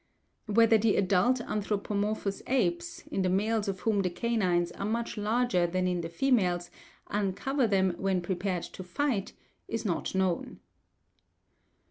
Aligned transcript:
Whether 0.47 0.79
the 0.79 0.95
adult 0.95 1.41
anthropomorphous 1.41 2.41
apes, 2.47 3.03
in 3.11 3.21
the 3.21 3.29
males 3.29 3.67
of 3.67 3.81
whom 3.81 4.01
the 4.01 4.09
canines 4.09 4.71
are 4.71 4.85
much 4.87 5.15
larger 5.15 5.67
than 5.67 5.87
in 5.87 6.01
the 6.01 6.09
females, 6.09 6.71
uncover 7.11 7.67
them 7.67 7.91
when 7.99 8.19
prepared 8.19 8.63
to 8.63 8.83
fight, 8.83 9.33
is 9.67 9.85
not 9.85 10.15
known. 10.15 10.59